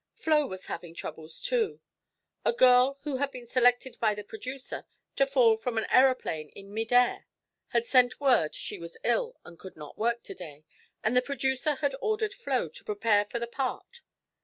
[0.15, 1.79] Flo was having troubles, too.
[2.43, 6.73] A girl who had been selected by the producer to fall from an aeroplane in
[6.73, 7.27] mid air
[7.67, 10.65] had sent word she was ill and could not work to day,
[11.03, 14.01] and the producer had ordered Flo to prepare for the part.